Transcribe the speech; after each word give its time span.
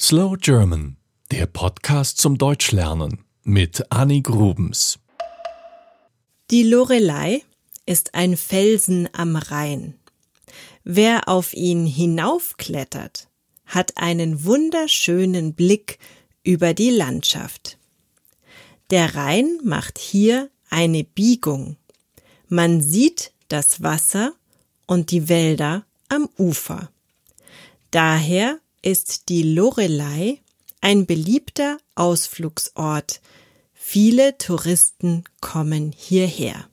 Slow 0.00 0.36
German, 0.36 0.96
der 1.30 1.46
Podcast 1.46 2.18
zum 2.18 2.36
Deutschlernen 2.36 3.24
mit 3.44 3.92
Annie 3.92 4.22
Grubens. 4.22 4.98
Die 6.50 6.64
Lorelei 6.64 7.42
ist 7.86 8.12
ein 8.16 8.36
Felsen 8.36 9.08
am 9.12 9.36
Rhein. 9.36 9.94
Wer 10.82 11.28
auf 11.28 11.54
ihn 11.54 11.86
hinaufklettert, 11.86 13.28
hat 13.66 13.96
einen 13.96 14.44
wunderschönen 14.44 15.54
Blick 15.54 16.00
über 16.42 16.74
die 16.74 16.90
Landschaft. 16.90 17.78
Der 18.90 19.14
Rhein 19.14 19.60
macht 19.62 19.98
hier 19.98 20.50
eine 20.70 21.04
Biegung. 21.04 21.76
Man 22.48 22.80
sieht 22.80 23.32
das 23.46 23.80
Wasser 23.80 24.32
und 24.86 25.12
die 25.12 25.28
Wälder 25.28 25.86
am 26.08 26.28
Ufer. 26.36 26.90
Daher 27.92 28.58
ist 28.84 29.28
die 29.30 29.42
Lorelei 29.42 30.40
ein 30.80 31.06
beliebter 31.06 31.78
Ausflugsort. 31.94 33.22
Viele 33.72 34.36
Touristen 34.36 35.24
kommen 35.40 35.92
hierher. 35.96 36.68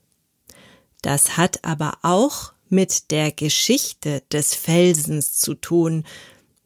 Das 1.02 1.38
hat 1.38 1.64
aber 1.64 1.98
auch 2.02 2.52
mit 2.68 3.12
der 3.12 3.32
Geschichte 3.32 4.24
des 4.32 4.54
Felsens 4.54 5.38
zu 5.38 5.54
tun, 5.54 6.06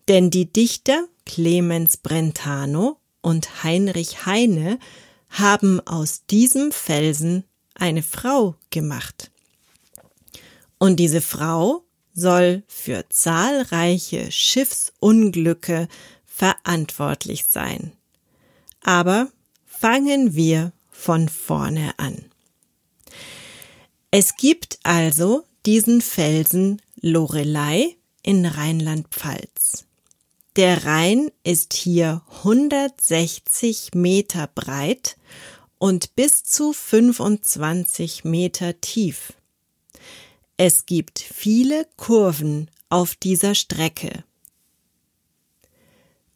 denn 0.08 0.32
die 0.32 0.52
Dichter 0.52 1.08
Clemens 1.26 1.98
Brentano 1.98 2.98
und 3.22 3.64
Heinrich 3.64 4.26
Heine 4.26 4.80
haben 5.30 5.80
aus 5.86 6.26
diesem 6.26 6.72
Felsen 6.72 7.44
eine 7.76 8.04
Frau 8.04 8.56
gemacht. 8.72 9.32
Und 10.80 10.98
diese 10.98 11.22
Frau 11.22 11.85
soll 12.16 12.64
für 12.68 13.06
zahlreiche 13.10 14.32
Schiffsunglücke 14.32 15.88
verantwortlich 16.26 17.46
sein. 17.46 17.92
Aber 18.82 19.30
fangen 19.66 20.34
wir 20.36 20.72
von 20.90 21.30
vorne 21.30 21.94
an. 21.98 22.26
Es 24.12 24.38
gibt 24.38 24.80
also 24.84 25.44
diesen 25.66 26.02
Felsen 26.02 26.82
Lorelei 27.02 27.98
in 28.24 28.46
Rheinland-Pfalz. 28.46 29.86
Der 30.56 30.86
Rhein 30.86 31.32
ist 31.44 31.74
hier 31.74 32.22
160 32.44 33.94
Meter 33.94 34.48
breit 34.48 35.18
und 35.78 36.16
bis 36.16 36.44
zu 36.44 36.72
25 36.72 38.24
Meter 38.24 38.80
tief. 38.80 39.34
Es 40.58 40.86
gibt 40.86 41.20
viele 41.20 41.86
Kurven 41.98 42.72
auf 42.88 43.16
dieser 43.16 43.56
Strecke. 43.56 44.24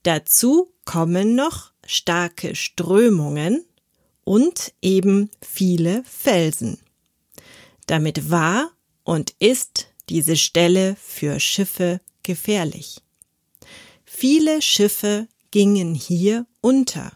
Dazu 0.04 0.74
kommen 0.84 1.36
noch 1.36 1.72
starke 1.86 2.56
Strömungen 2.56 3.66
und 4.26 4.74
eben 4.82 5.32
viele 5.42 6.04
Felsen. 6.04 6.80
Damit 7.86 8.30
war 8.30 8.72
und 9.04 9.34
ist 9.40 9.88
diese 10.10 10.36
Stelle 10.36 10.98
für 11.02 11.40
Schiffe 11.40 12.02
gefährlich. 12.24 13.02
Viele 14.04 14.62
Schiffe 14.62 15.30
gingen 15.52 15.96
hier 15.96 16.46
unter. 16.60 17.14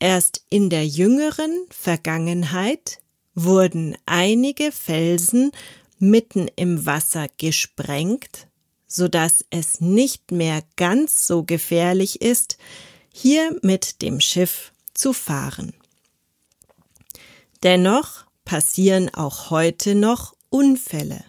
Erst 0.00 0.44
in 0.50 0.70
der 0.70 0.86
jüngeren 0.86 1.66
Vergangenheit 1.70 2.98
wurden 3.34 3.96
einige 4.06 4.72
Felsen 4.72 5.52
mitten 5.98 6.48
im 6.56 6.86
Wasser 6.86 7.28
gesprengt, 7.38 8.48
so 8.86 9.08
dass 9.08 9.44
es 9.50 9.80
nicht 9.80 10.30
mehr 10.30 10.62
ganz 10.76 11.26
so 11.26 11.42
gefährlich 11.42 12.20
ist, 12.20 12.58
hier 13.12 13.58
mit 13.62 14.02
dem 14.02 14.20
Schiff 14.20 14.72
zu 14.92 15.12
fahren. 15.12 15.72
Dennoch 17.62 18.26
passieren 18.44 19.12
auch 19.14 19.50
heute 19.50 19.94
noch 19.94 20.34
Unfälle. 20.50 21.24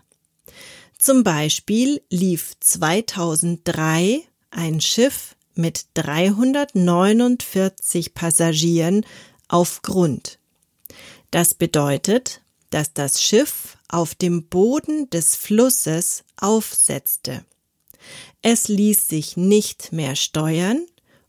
Zum 0.97 1.23
Beispiel 1.23 2.01
lief 2.09 2.53
2003 2.59 4.23
ein 4.51 4.81
Schiff 4.81 5.35
mit 5.53 5.85
349 5.93 8.13
Passagieren 8.13 9.05
auf 9.47 9.81
Grund. 9.81 10.39
Das 11.31 11.53
bedeutet, 11.53 12.41
dass 12.69 12.93
das 12.93 13.21
Schiff 13.21 13.74
auf 13.87 14.15
dem 14.15 14.47
Boden 14.47 15.09
des 15.09 15.35
Flusses 15.35 16.23
aufsetzte. 16.37 17.45
Es 18.41 18.67
ließ 18.67 19.07
sich 19.07 19.37
nicht 19.37 19.91
mehr 19.91 20.15
steuern 20.15 20.85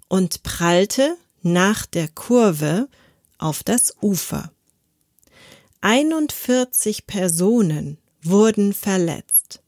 und 0.08 0.42
prallte 0.42 1.16
nach 1.42 1.86
der 1.86 2.08
Kurve 2.08 2.88
auf 3.38 3.62
das 3.62 3.94
Ufer. 4.00 4.50
41 5.80 7.06
Personen 7.06 7.98
wurden 8.22 8.72
verletzt, 8.74 9.60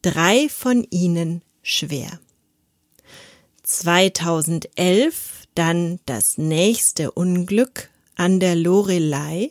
drei 0.00 0.48
von 0.48 0.86
ihnen 0.90 1.42
schwer. 1.62 2.20
2011 3.62 5.46
dann 5.54 6.00
das 6.06 6.38
nächste 6.38 7.12
Unglück 7.12 7.90
an 8.14 8.40
der 8.40 8.56
Lorelei. 8.56 9.50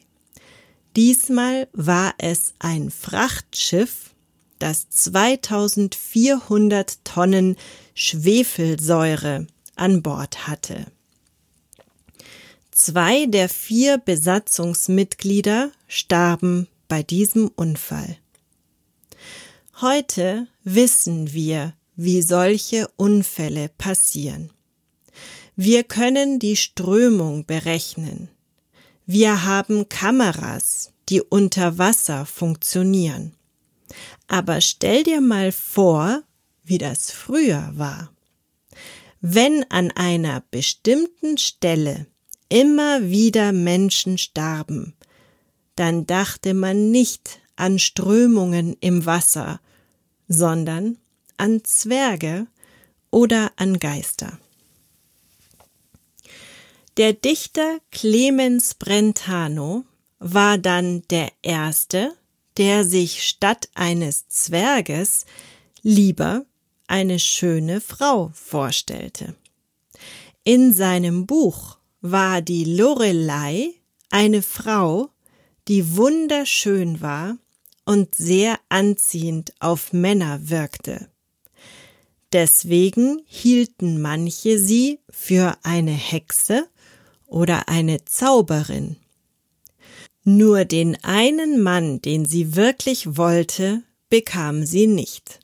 Diesmal 0.96 1.68
war 1.74 2.16
es 2.18 2.54
ein 2.60 2.92
Frachtschiff, 2.92 4.14
das 4.60 4.90
2400 4.90 7.06
Tonnen 7.06 7.56
Schwefelsäure 7.94 9.48
an 9.76 10.02
Bord 10.02 10.48
hatte. 10.48 10.86
Zwei 12.72 13.26
der 13.26 13.48
vier 13.48 14.00
Besatzungsmitglieder 14.00 15.72
starben 15.88 16.68
bei 16.88 17.04
diesem 17.04 17.50
Unfall. 17.56 18.18
Heute 19.80 20.48
wissen 20.64 21.34
wir, 21.34 21.74
wie 21.96 22.22
solche 22.22 22.88
Unfälle 22.98 23.70
passieren. 23.78 24.52
Wir 25.56 25.84
können 25.84 26.40
die 26.40 26.56
Strömung 26.56 27.46
berechnen. 27.46 28.30
Wir 29.14 29.44
haben 29.44 29.90
Kameras, 29.90 30.94
die 31.10 31.22
unter 31.22 31.78
Wasser 31.78 32.26
funktionieren. 32.26 33.34
Aber 34.30 34.62
stell 34.62 35.04
dir 35.04 35.20
mal 35.20 35.52
vor, 35.52 36.24
wie 36.64 36.78
das 36.78 37.12
früher 37.12 37.74
war. 37.74 38.14
Wenn 39.20 39.70
an 39.70 39.92
einer 39.92 40.46
bestimmten 40.50 41.38
Stelle 41.38 42.08
immer 42.48 43.10
wieder 43.10 43.52
Menschen 43.52 44.18
starben, 44.18 44.96
dann 45.76 46.08
dachte 46.08 46.54
man 46.54 46.92
nicht 46.92 47.42
an 47.58 47.80
Strömungen 47.80 48.78
im 48.80 49.06
Wasser, 49.06 49.60
sondern 50.30 50.98
an 51.36 51.66
Zwerge 51.66 52.48
oder 53.10 53.52
an 53.58 53.78
Geister. 53.78 54.40
Der 57.02 57.14
Dichter 57.14 57.80
Clemens 57.90 58.76
Brentano 58.76 59.86
war 60.20 60.60
dann 60.60 61.02
der 61.10 61.32
Erste, 61.42 62.14
der 62.58 62.86
sich 62.86 63.24
statt 63.24 63.70
eines 63.74 64.28
Zwerges 64.28 65.26
lieber 65.82 66.46
eine 66.86 67.18
schöne 67.18 67.82
Frau 67.82 68.30
vorstellte. 68.36 69.36
In 70.44 70.76
seinem 70.76 71.26
Buch 71.26 71.80
war 72.02 72.44
die 72.44 72.66
Lorelei 72.66 73.74
eine 74.12 74.44
Frau, 74.44 75.10
die 75.68 75.98
wunderschön 75.98 77.02
war 77.02 77.36
und 77.84 78.14
sehr 78.14 78.60
anziehend 78.70 79.56
auf 79.60 79.92
Männer 79.92 80.52
wirkte. 80.52 81.10
Deswegen 82.32 83.24
hielten 83.26 84.00
manche 84.00 84.60
sie 84.60 85.00
für 85.10 85.58
eine 85.64 85.94
Hexe 85.94 86.68
oder 87.32 87.70
eine 87.70 88.04
Zauberin. 88.06 88.98
Nur 90.24 90.66
den 90.66 91.04
einen 91.04 91.64
Mann, 91.64 92.02
den 92.02 92.26
sie 92.26 92.56
wirklich 92.56 93.18
wollte, 93.18 93.82
bekam 94.10 94.66
sie 94.66 94.86
nicht. 94.86 95.40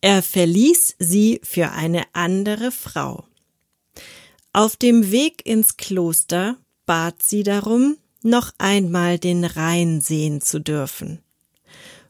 Er 0.00 0.22
verließ 0.22 0.96
sie 0.98 1.40
für 1.42 1.72
eine 1.72 2.04
andere 2.12 2.70
Frau. 2.70 3.24
Auf 4.52 4.76
dem 4.76 5.10
Weg 5.10 5.44
ins 5.46 5.76
Kloster 5.76 6.56
bat 6.86 7.22
sie 7.22 7.42
darum, 7.42 7.96
noch 8.22 8.52
einmal 8.58 9.18
den 9.18 9.44
Rhein 9.44 10.00
sehen 10.00 10.40
zu 10.40 10.60
dürfen. 10.60 11.20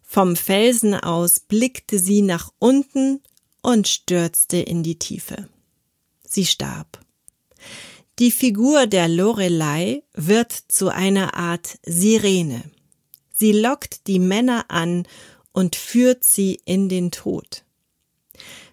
Vom 0.02 0.34
Felsen 0.34 0.94
aus 0.94 1.40
blickte 1.40 1.98
sie 1.98 2.22
nach 2.22 2.50
unten 2.58 3.22
und 3.62 3.86
stürzte 3.86 4.56
in 4.56 4.82
die 4.82 4.98
Tiefe. 4.98 5.48
Sie 6.24 6.46
starb. 6.46 7.00
Die 8.18 8.30
Figur 8.30 8.86
der 8.86 9.08
Lorelei 9.08 10.02
wird 10.14 10.52
zu 10.52 10.88
einer 10.88 11.34
Art 11.34 11.78
Sirene. 11.84 12.62
Sie 13.32 13.52
lockt 13.52 14.06
die 14.06 14.18
Männer 14.18 14.66
an 14.68 15.06
und 15.52 15.76
führt 15.76 16.24
sie 16.24 16.60
in 16.64 16.88
den 16.88 17.10
Tod. 17.10 17.64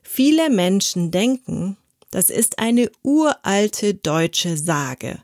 Viele 0.04 0.50
Menschen 0.50 1.12
denken, 1.12 1.78
das 2.12 2.30
ist 2.30 2.60
eine 2.60 2.92
uralte 3.04 3.94
deutsche 3.94 4.58
Sage. 4.58 5.22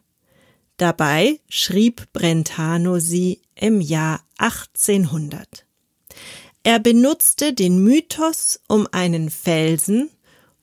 Dabei 0.78 1.40
schrieb 1.50 2.08
Brentano 2.14 3.00
sie 3.00 3.42
im 3.56 3.82
Jahr 3.82 4.24
1800. 4.38 5.66
Er 6.64 6.80
benutzte 6.80 7.54
den 7.54 7.84
Mythos 7.84 8.62
um 8.68 8.88
einen 8.92 9.30
Felsen 9.30 10.10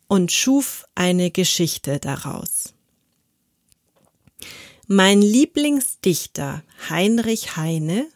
und 0.09 0.33
schuf 0.33 0.87
eine 0.95 1.31
Geschichte 1.31 1.99
daraus. 1.99 2.75
Mein 4.93 5.23
Lieblingsdichter 5.23 6.65
Heinrich 6.89 7.55
Heine 7.57 8.09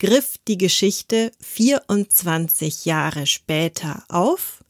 griff 0.00 0.34
die 0.48 0.58
Geschichte 0.58 1.30
24 1.38 2.86
Jahre 2.86 3.24
später 3.28 4.02
auf 4.08 4.64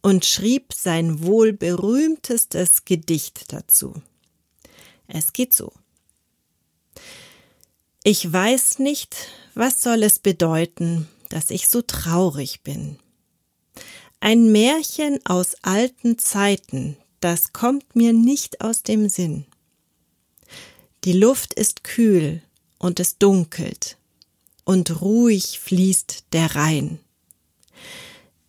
und 0.00 0.24
schrieb 0.24 0.72
sein 0.72 1.22
wohl 1.22 1.52
berühmtestes 1.52 2.86
Gedicht 2.86 3.52
dazu. 3.52 3.92
Es 5.06 5.34
geht 5.34 5.52
so. 5.52 5.70
Ich 8.02 8.32
weiß 8.32 8.78
nicht, 8.78 9.14
was 9.52 9.82
soll 9.82 10.02
es 10.02 10.18
bedeuten, 10.18 11.10
dass 11.28 11.50
ich 11.50 11.68
so 11.68 11.82
traurig 11.82 12.62
bin. 12.62 12.98
Ein 14.20 14.50
Märchen 14.50 15.20
aus 15.26 15.56
alten 15.60 16.16
Zeiten, 16.16 16.96
das 17.20 17.52
kommt 17.52 17.94
mir 17.94 18.14
nicht 18.14 18.62
aus 18.62 18.82
dem 18.82 19.10
Sinn. 19.10 19.44
Die 21.04 21.14
Luft 21.14 21.54
ist 21.54 21.82
kühl 21.82 22.42
und 22.78 23.00
es 23.00 23.16
dunkelt, 23.16 23.96
und 24.64 25.00
ruhig 25.00 25.58
fließt 25.58 26.24
der 26.34 26.54
Rhein. 26.54 26.98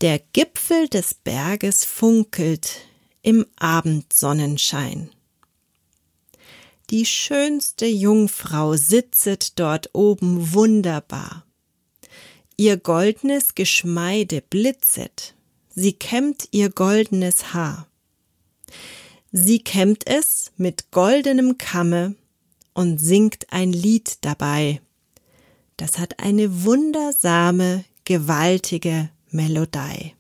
Der 0.02 0.20
Gipfel 0.20 0.90
des 0.90 1.14
Berges 1.14 1.86
funkelt 1.86 2.82
im 3.22 3.46
Abendsonnenschein. 3.58 5.12
Die 6.90 7.06
schönste 7.06 7.86
Jungfrau 7.86 8.76
sitzet 8.76 9.58
dort 9.58 9.92
oben 9.94 10.52
wunderbar. 10.52 11.46
Ihr 12.58 12.76
goldnes 12.76 13.56
Geschmeide 13.56 14.42
blitzet, 14.42 15.36
sie 15.74 15.94
kämmt 15.94 16.50
ihr 16.52 16.70
goldenes 16.70 17.54
Haar. 17.54 17.88
Sie 19.32 19.60
kämmt 19.60 20.06
es 20.06 20.52
mit 20.58 20.92
goldenem 20.92 21.58
Kamme 21.58 22.16
und 22.74 23.00
singt 23.00 23.52
ein 23.52 23.74
Lied 23.74 24.18
dabei. 24.22 24.82
Das 25.78 25.98
hat 25.98 26.20
eine 26.20 26.64
wundersame, 26.64 27.84
gewaltige 28.06 29.10
Melodei. 29.30 30.16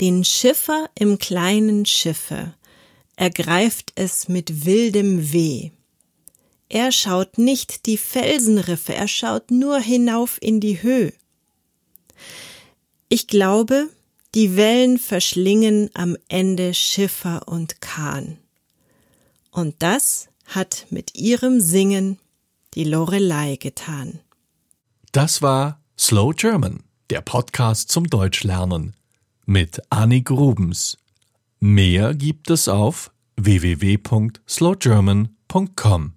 Den 0.00 0.24
Schiffer 0.24 0.90
im 0.98 1.18
kleinen 1.18 1.86
Schiffe 1.86 2.54
ergreift 3.16 3.92
es 3.94 4.28
mit 4.28 4.64
wildem 4.64 5.32
Weh. 5.32 5.70
Er 6.68 6.90
schaut 6.90 7.38
nicht 7.38 7.86
die 7.86 7.98
Felsenriffe, 7.98 8.94
er 8.94 9.06
schaut 9.06 9.50
nur 9.50 9.78
hinauf 9.78 10.38
in 10.40 10.60
die 10.60 10.82
Höhe. 10.82 11.12
Ich 13.08 13.28
glaube, 13.28 13.88
die 14.34 14.56
Wellen 14.56 14.98
verschlingen 14.98 15.90
am 15.94 16.16
Ende 16.28 16.74
Schiffer 16.74 17.46
und 17.46 17.80
Kahn. 17.80 18.38
Und 19.52 19.76
das 19.78 20.28
hat 20.46 20.86
mit 20.90 21.14
ihrem 21.14 21.60
Singen 21.60 22.18
die 22.74 22.84
Lorelei 22.84 23.56
getan. 23.56 24.20
Das 25.12 25.42
war 25.42 25.80
Slow 25.98 26.32
German 26.34 26.82
der 27.10 27.20
Podcast 27.20 27.90
zum 27.90 28.08
Deutschlernen 28.08 28.94
mit 29.44 29.82
Annie 29.90 30.22
Grubens. 30.22 30.96
Mehr 31.60 32.14
gibt 32.14 32.48
es 32.50 32.68
auf 32.68 33.10
www.slowgerman.com. 33.36 36.12